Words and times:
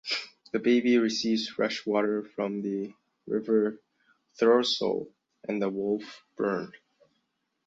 The 0.51 0.57
bay 0.57 0.81
receives 0.97 1.47
fresh 1.47 1.85
water 1.85 2.23
from 2.23 2.63
the 2.63 2.91
River 3.27 3.79
Thurso 4.39 5.09
and 5.47 5.61
the 5.61 5.69
Wolf 5.69 6.25
Burn. 6.35 6.73